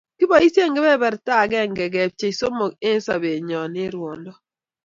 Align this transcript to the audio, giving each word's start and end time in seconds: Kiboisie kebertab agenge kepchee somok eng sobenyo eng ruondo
Kiboisie 0.17 0.65
kebertab 0.75 1.39
agenge 1.43 1.85
kepchee 1.93 2.37
somok 2.39 2.73
eng 2.87 3.01
sobenyo 3.05 3.57
eng 3.65 3.91
ruondo 3.93 4.31